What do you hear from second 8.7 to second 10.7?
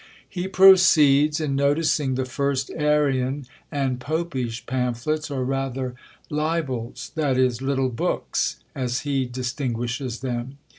as he distinguishes them.